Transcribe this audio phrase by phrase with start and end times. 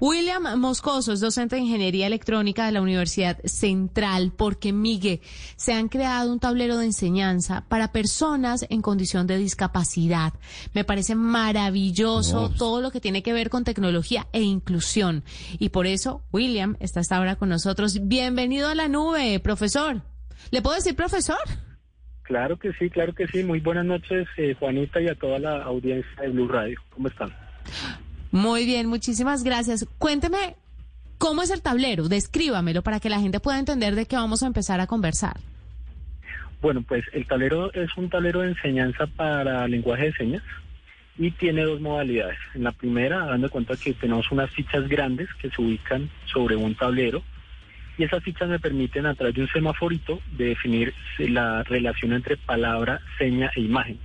[0.00, 5.20] William Moscoso es docente de Ingeniería Electrónica de la Universidad Central porque, Miguel,
[5.54, 10.32] se han creado un tablero de enseñanza para personas en condición de discapacidad.
[10.74, 15.22] Me parece maravilloso todo lo que tiene que ver con tecnología e inclusión.
[15.60, 18.08] Y por eso, William está hasta ahora con nosotros.
[18.08, 20.02] Bienvenido a la nube, profesor.
[20.50, 21.38] ¿Le puedo decir profesor?
[22.24, 23.44] Claro que sí, claro que sí.
[23.44, 26.80] Muy buenas noches, eh, Juanita, y a toda la audiencia de Blue Radio.
[26.90, 27.32] ¿Cómo están?
[28.34, 29.86] Muy bien, muchísimas gracias.
[29.96, 30.56] Cuénteme,
[31.18, 32.08] ¿cómo es el tablero?
[32.08, 35.36] Descríbamelo para que la gente pueda entender de qué vamos a empezar a conversar.
[36.60, 40.42] Bueno, pues el tablero es un tablero de enseñanza para lenguaje de señas
[41.16, 42.36] y tiene dos modalidades.
[42.56, 46.74] En la primera, dando cuenta que tenemos unas fichas grandes que se ubican sobre un
[46.74, 47.22] tablero
[47.96, 52.36] y esas fichas me permiten a través de un semaforito de definir la relación entre
[52.36, 54.00] palabra, seña e imagen.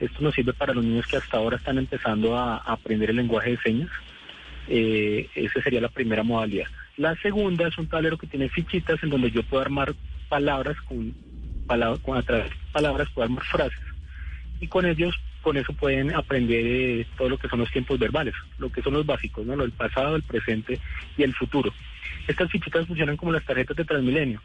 [0.00, 3.50] Esto nos sirve para los niños que hasta ahora están empezando a, aprender el lenguaje
[3.50, 3.90] de señas.
[4.68, 6.66] Eh, esa sería la primera modalidad.
[6.96, 9.94] La segunda es un tablero que tiene fichitas en donde yo puedo armar
[10.28, 11.14] palabras con,
[11.66, 13.80] palabras, con a través de palabras puedo armar frases
[14.60, 18.34] y con ellos con eso pueden aprender eh, todo lo que son los tiempos verbales,
[18.58, 19.62] lo que son los básicos, ¿no?
[19.62, 20.78] el pasado, el presente
[21.16, 21.72] y el futuro.
[22.26, 24.42] Estas fichitas funcionan como las tarjetas de Transmilenio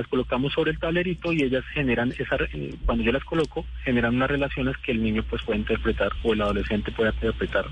[0.00, 4.14] las colocamos sobre el tablerito y ellas generan, esa, eh, cuando yo las coloco, generan
[4.14, 7.66] unas relaciones que el niño pues puede interpretar o el adolescente puede interpretar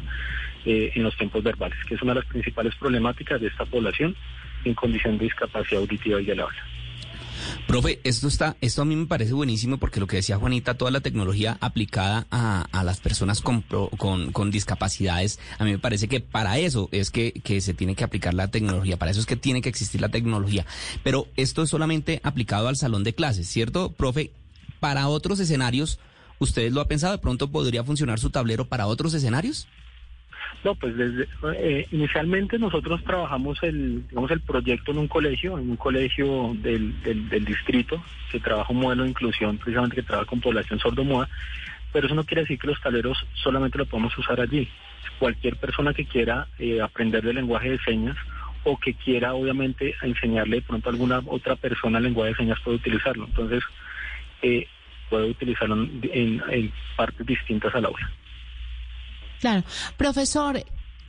[0.64, 4.14] eh, en los tiempos verbales, que es una de las principales problemáticas de esta población
[4.64, 6.62] en condición de discapacidad auditiva y de la habla.
[7.70, 10.90] Profe, esto está, esto a mí me parece buenísimo porque lo que decía Juanita, toda
[10.90, 13.62] la tecnología aplicada a, a las personas con,
[13.96, 17.94] con, con, discapacidades, a mí me parece que para eso es que, que se tiene
[17.94, 20.66] que aplicar la tecnología, para eso es que tiene que existir la tecnología.
[21.04, 24.32] Pero esto es solamente aplicado al salón de clases, ¿cierto, profe?
[24.80, 26.00] Para otros escenarios,
[26.40, 27.12] ¿ustedes lo ha pensado?
[27.12, 29.68] ¿De pronto podría funcionar su tablero para otros escenarios?
[30.64, 35.70] No, pues desde, eh, inicialmente nosotros trabajamos el, digamos, el proyecto en un colegio, en
[35.70, 40.40] un colegio del, del, distrito, que trabaja un modelo de inclusión, precisamente que trabaja con
[40.40, 41.28] población sordomuda,
[41.92, 44.68] pero eso no quiere decir que los tableros solamente lo podemos usar allí.
[45.18, 48.16] Cualquier persona que quiera eh, aprender del lenguaje de señas
[48.64, 52.76] o que quiera obviamente enseñarle de pronto a alguna otra persona lenguaje de señas puede
[52.76, 53.24] utilizarlo.
[53.26, 53.62] Entonces,
[54.42, 54.66] eh,
[55.08, 58.10] puede utilizarlo en, partes distintas al aula.
[59.40, 59.64] Claro.
[59.96, 60.64] Profesor,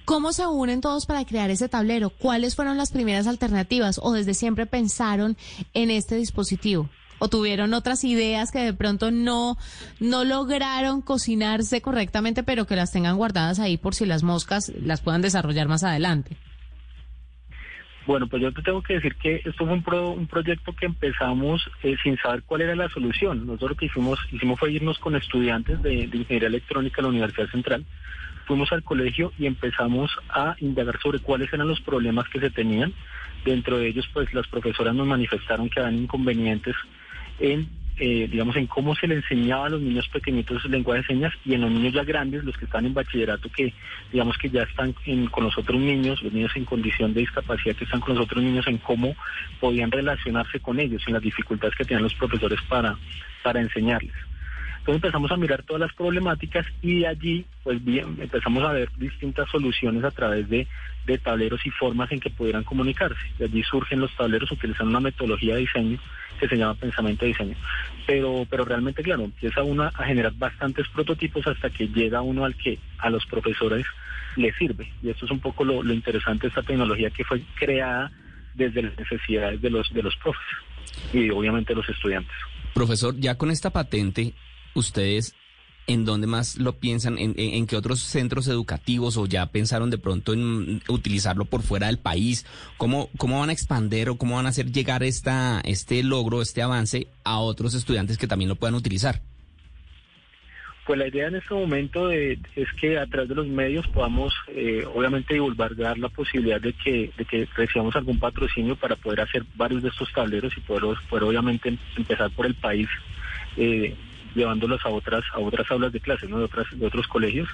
[0.06, 2.09] ¿cómo se unen todos para crear ese tablero?
[2.09, 5.38] ¿Cuáles fueron las primeras alternativas o desde siempre pensaron
[5.74, 6.90] en este dispositivo?
[7.20, 9.58] ¿O tuvieron otras ideas que de pronto no,
[10.00, 15.02] no lograron cocinarse correctamente, pero que las tengan guardadas ahí por si las moscas las
[15.02, 16.38] puedan desarrollar más adelante?
[18.07, 19.84] Bueno, pues yo te tengo que decir que esto fue un,
[20.17, 23.45] un proyecto que empezamos eh, sin saber cuál era la solución.
[23.45, 27.09] Nosotros lo que hicimos, hicimos fue irnos con estudiantes de, de Ingeniería Electrónica de la
[27.09, 27.85] Universidad Central
[28.51, 32.94] fuimos al colegio y empezamos a indagar sobre cuáles eran los problemas que se tenían.
[33.45, 36.75] Dentro de ellos, pues las profesoras nos manifestaron que habían inconvenientes
[37.40, 37.69] en,
[38.03, 41.34] eh, digamos, en cómo se le enseñaba a los niños pequeñitos el lenguaje de señas
[41.45, 43.75] y en los niños ya grandes, los que están en bachillerato, que
[44.12, 44.95] digamos que ya están
[45.29, 48.44] con los otros niños, los niños en condición de discapacidad que están con los otros
[48.44, 49.16] niños, en cómo
[49.59, 52.97] podían relacionarse con ellos, en las dificultades que tenían los profesores para,
[53.44, 54.16] para enseñarles.
[54.79, 58.90] Entonces empezamos a mirar todas las problemáticas y de allí pues bien, empezamos a ver
[58.97, 60.67] distintas soluciones a través de,
[61.23, 63.19] tableros y formas en que pudieran comunicarse.
[63.38, 66.00] De allí surgen los tableros utilizando una metodología de diseño
[66.41, 67.56] que se llama pensamiento de diseño.
[68.07, 72.56] Pero, pero realmente, claro, empieza uno a generar bastantes prototipos hasta que llega uno al
[72.56, 73.85] que a los profesores
[74.35, 74.91] les sirve.
[75.03, 78.12] Y esto es un poco lo, lo interesante esta tecnología que fue creada
[78.56, 80.41] desde las necesidades de los, de los profes
[81.13, 82.35] y obviamente los estudiantes.
[82.73, 84.34] Profesor, ya con esta patente,
[84.73, 85.35] ustedes
[85.88, 89.97] en dónde más lo piensan, en, en, qué otros centros educativos o ya pensaron de
[89.97, 92.46] pronto en utilizarlo por fuera del país,
[92.78, 96.62] cómo, cómo van a expander o cómo van a hacer llegar esta, este logro, este
[96.62, 99.22] avance a otros estudiantes que también lo puedan utilizar.
[100.86, 102.40] Pues la idea en este momento es
[102.80, 107.25] que a través de los medios podamos, eh, obviamente, divulgar la posibilidad de que, de
[107.25, 111.78] que recibamos algún patrocinio para poder hacer varios de estos tableros y poder, poder obviamente,
[111.96, 112.90] empezar por el país.
[113.58, 113.96] Eh,
[114.35, 116.39] llevándolos a otras a otras aulas de clase, ¿no?
[116.39, 117.49] de, otras, de otros colegios.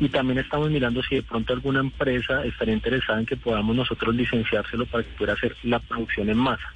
[0.00, 4.14] Y también estamos mirando si de pronto alguna empresa estaría interesada en que podamos nosotros
[4.14, 6.68] licenciárselo para que pueda hacer la producción en masa.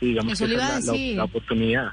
[0.00, 1.92] Y digamos que esa es la, oportunidad.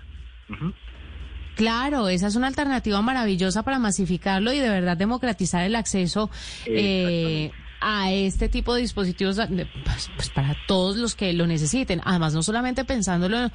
[1.55, 6.29] Claro, esa es una alternativa maravillosa para masificarlo y de verdad democratizar el acceso
[6.65, 7.51] eh,
[7.81, 12.01] a este tipo de dispositivos pues, pues, para todos los que lo necesiten.
[12.03, 13.51] Además, no solamente pensándolo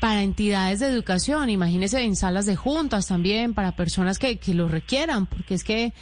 [0.00, 4.68] para entidades de educación, imagínese en salas de juntas también, para personas que, que lo
[4.68, 5.92] requieran, porque es que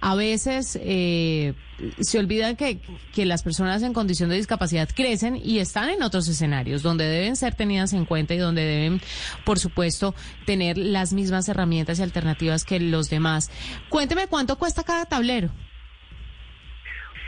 [0.00, 1.54] a veces eh,
[2.00, 2.80] se olvida que,
[3.14, 7.36] que las personas en condición de discapacidad crecen y están en otros escenarios donde deben
[7.36, 9.00] ser tenidas en cuenta y donde deben,
[9.44, 13.50] por supuesto, tener las mismas herramientas y alternativas que los demás.
[13.88, 15.50] Cuénteme cuánto cuesta cada tablero.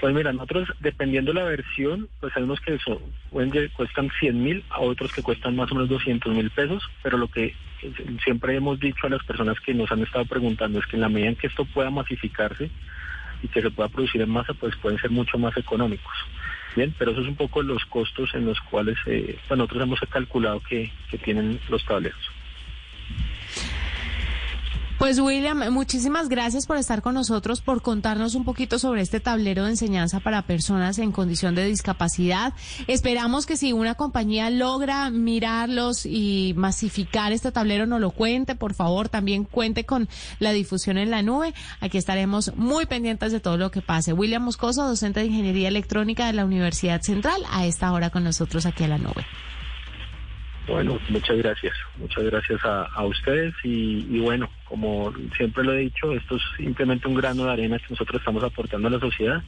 [0.00, 2.98] Pues mira, nosotros, dependiendo de la versión, pues hay unos que son,
[3.74, 7.28] cuestan 100 mil, a otros que cuestan más o menos 200 mil pesos, pero lo
[7.28, 7.54] que
[8.22, 11.08] siempre hemos dicho a las personas que nos han estado preguntando es que en la
[11.08, 12.70] medida en que esto pueda masificarse
[13.42, 16.14] y que se pueda producir en masa, pues pueden ser mucho más económicos.
[16.74, 20.00] Bien, pero eso es un poco los costos en los cuales eh, pues nosotros hemos
[20.10, 22.20] calculado que, que tienen los tableros.
[25.06, 29.62] Pues William, muchísimas gracias por estar con nosotros, por contarnos un poquito sobre este tablero
[29.62, 32.54] de enseñanza para personas en condición de discapacidad.
[32.88, 38.74] Esperamos que si una compañía logra mirarlos y masificar este tablero, nos lo cuente, por
[38.74, 40.08] favor, también cuente con
[40.40, 41.54] la difusión en la nube.
[41.78, 44.12] Aquí estaremos muy pendientes de todo lo que pase.
[44.12, 48.66] William Moscoso, docente de Ingeniería Electrónica de la Universidad Central, a esta hora con nosotros
[48.66, 49.24] aquí en la nube.
[50.66, 56.36] Bueno, muchas gracias, muchas gracias a, ustedes y, bueno, como siempre lo he dicho, esto
[56.36, 59.42] es simplemente un grano de arena que nosotros estamos aportando a la sociedad,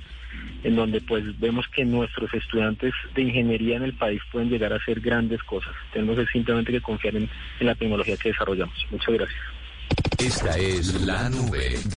[0.62, 4.76] en donde pues vemos que nuestros estudiantes de ingeniería en el país pueden llegar a
[4.76, 5.74] hacer grandes cosas.
[5.92, 7.28] Tenemos simplemente que confiar en,
[7.60, 8.86] la tecnología que desarrollamos.
[8.90, 9.40] Muchas gracias.
[10.18, 11.78] Esta es la nube.